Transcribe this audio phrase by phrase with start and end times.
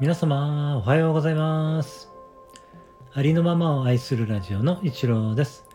[0.00, 2.10] 皆様、おはようございます。
[3.12, 5.68] ありのままを愛するラジオの一郎です。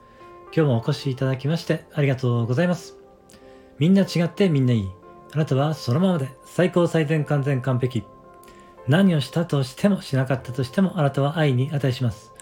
[0.53, 2.97] 今日もお越しいただきましてありがとうございます。
[3.77, 4.89] みんな違ってみんないい。
[5.31, 8.03] あなたはそのままで最高最善完全完璧。
[8.89, 12.33] 何をしたとしてもしなかったとしてもあなたは愛に値します。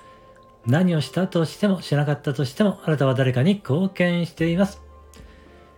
[0.65, 4.81] 何をしたとしてもしなかったとしてもあなたは誰かに貢献しています。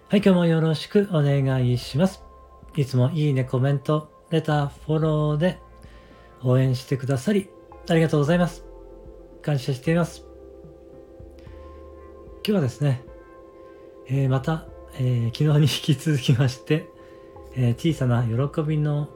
[0.08, 2.24] はい、今日もよろしくお願いします。
[2.78, 5.60] いつもいいね、コメント、レター、フォローで
[6.44, 7.50] 応援してくださり
[7.90, 8.64] ありがとうございます。
[9.42, 10.24] 感謝しています。
[12.44, 13.04] 今日はですね、
[14.08, 14.68] えーまた、
[15.00, 16.88] えー昨日に引き続きまして、
[17.56, 19.10] えー小さな喜びの、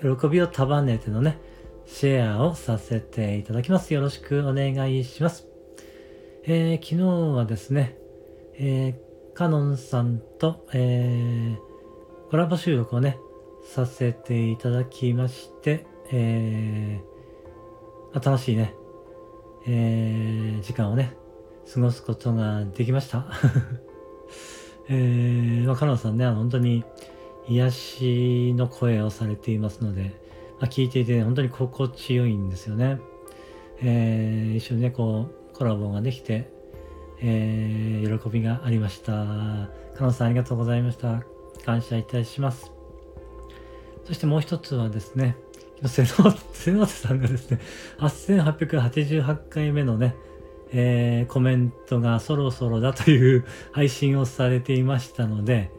[0.00, 1.38] 喜びを束ねてのね、
[1.86, 3.94] シェアをさせていただきます。
[3.94, 5.46] よろしくお願いします。
[6.44, 7.96] えー昨日はですね、
[8.54, 11.72] えーカノンさんと、えー
[12.30, 13.18] コラボ収録をね、
[13.64, 17.12] させていただきまして、えー
[18.14, 18.74] あ楽しいね、
[19.66, 21.16] えー時間をね、
[21.72, 23.26] 過ごすことができました。
[24.88, 26.84] えー、まあ、カノンさんね、本当に
[27.48, 30.20] 癒しの声をされていますので、
[30.60, 32.98] まあ、聞いていて、本当に心地よいんですよね。
[33.80, 36.50] えー一緒にね、こう、コラボができて、
[37.22, 39.12] えー喜びがありました。
[39.94, 41.22] カノンさんありがとうございました。
[41.64, 42.70] 感謝いたします。
[44.04, 45.36] そしてもう一つはですね、
[45.88, 47.58] 瀬野瀬野手さんがですね、
[47.98, 50.14] 8888回目のね、
[50.72, 55.70] えーコメントがそろそろだという 配信をされていましたので、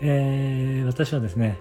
[0.00, 1.58] えー私はですね、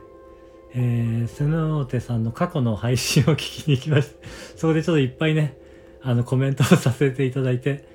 [0.73, 4.27] えー、瀬野手さんの過去の配信を聞きに行きました。
[4.55, 5.57] そこでちょっといっぱいね、
[6.01, 7.85] あのコメントをさせていただいて、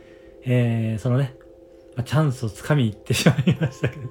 [0.45, 1.35] えーそのね、
[1.97, 4.11] まあチャンスをつかみに行ってしまいましたけれど、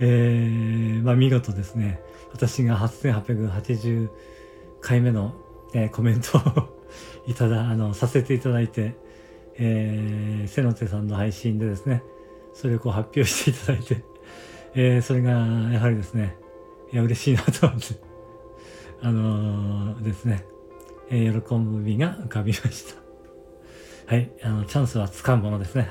[0.00, 2.00] えーまあ見事ですね、
[2.32, 4.08] 私が8880
[4.84, 5.32] 回目の、
[5.72, 6.42] えーコメントを
[7.26, 8.94] いただ、あの、させていただいて、
[9.56, 12.04] えー、瀬野手さんの配信でですね、
[12.52, 14.04] それをこう発表していただいて、
[14.76, 15.30] えーそれが
[15.72, 16.36] やはりですね、
[16.92, 17.86] いや、嬉しいなと思って、
[19.00, 20.44] あのーですね、
[21.10, 23.02] えー喜びが浮かびました。
[24.06, 25.88] はい、あの、チャンスはつかむものですね。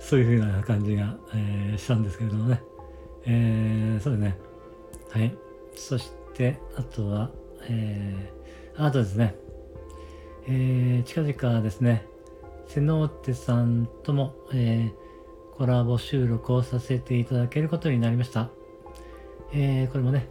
[0.00, 2.62] そういう風な感じが、えーしたんですけれどもね。
[3.26, 4.38] えーそうですね。
[5.10, 5.36] はい。
[5.74, 6.17] そして、
[6.76, 7.30] あとは、
[7.68, 8.38] えー
[8.80, 9.34] あとですね、
[10.46, 12.06] えー近々ですね、
[12.68, 15.08] 瀬能手さんとも、えー
[15.56, 18.50] コラボ収録をさせていただけることになりました。
[19.52, 20.28] えーこれもね、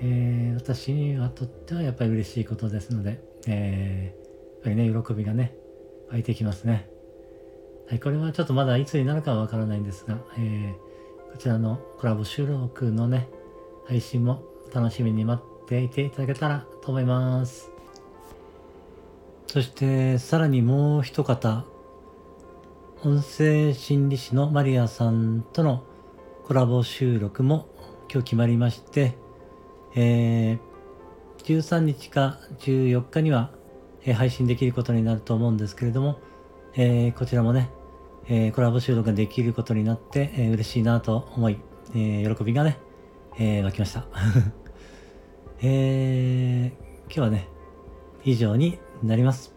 [0.00, 5.54] えー私にはとってはやっぱり嬉しいことですので、えーやっぱりね、喜びがね、
[6.10, 6.90] 湧いてきますね。
[7.88, 10.74] はい、これはちょっとまだいつになるかはわからないんですが、えー
[11.30, 13.28] こちらのコラボ収録のね、
[13.86, 14.42] 配信も
[14.72, 17.70] 楽しみに待っていていただけたらと思います。
[19.46, 21.64] そして、さらにもう一方、
[23.02, 25.82] 音声心理師のマリアさんとの
[26.44, 27.66] コラボ収録も
[28.12, 29.16] 今日決まりまして、
[29.94, 30.70] えー
[31.44, 33.50] 13日か14日には、
[34.14, 36.20] 配信できることになると思うんですけれども、
[36.76, 37.70] えーこちらもね、
[38.28, 41.58] えーコラボ収録ができることになって、えー嬉しいなと思い、
[41.94, 42.78] えー喜びがね、
[43.38, 44.06] えー湧きました。
[45.62, 47.48] えー今日はね、
[48.24, 49.52] 以上になります。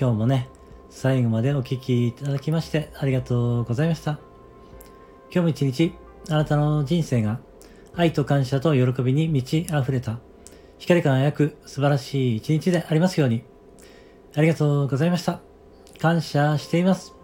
[0.00, 0.48] 今日もね、
[0.88, 4.12] 最後までお聞きいただきましてありがとうございました。
[5.32, 5.92] 今日も一日、
[6.28, 7.40] あなたの人生が
[7.94, 10.18] 愛と感謝と喜びに満ち溢れた、
[10.78, 13.44] 光り輝く素晴らしい一日でありますように。
[14.34, 15.40] ありがとうございました。
[15.98, 17.21] 感謝しています。